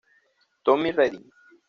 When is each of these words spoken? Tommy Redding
Tommy 0.65 0.97
Redding 0.97 1.29